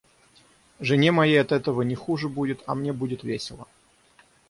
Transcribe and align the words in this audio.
Жене 0.79 1.11
моей 1.11 1.39
от 1.41 1.51
этого 1.51 1.83
не 1.83 1.93
хуже 1.93 2.27
будет, 2.27 2.63
а 2.65 2.73
мне 2.73 2.91
будет 2.91 3.23
весело. 3.23 3.67